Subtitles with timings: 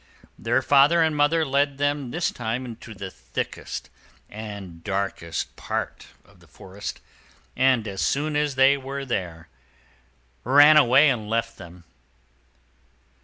[0.39, 3.91] Their father and mother led them this time into the thickest
[4.31, 7.01] and darkest part of the forest,
[7.55, 9.47] and, as soon as they were there,
[10.43, 11.83] ran away and left them.